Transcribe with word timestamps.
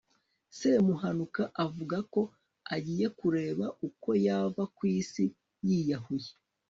semuhanuka 0.57 1.43
avuga 1.65 1.97
ko 2.13 2.21
agiye 2.75 3.07
kureba 3.19 3.65
uko 3.87 4.09
yava 4.25 4.63
ku 4.75 4.81
isi 4.99 5.25
yiyahuye 5.67 6.31